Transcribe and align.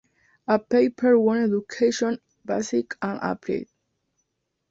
A 0.47 0.57
paper 0.57 1.15
on 1.15 1.43
education, 1.43 2.19
basic 2.43 2.95
and 3.03 3.19
applied. 3.21 3.67